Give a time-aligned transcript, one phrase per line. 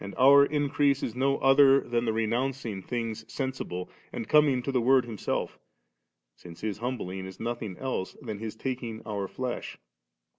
[0.03, 4.71] And our increase is no other than the re nouncing things sensible, and coming to
[4.71, 5.59] the Word Himself;
[6.35, 9.77] since His humbling is nothing else than His taking our flesh.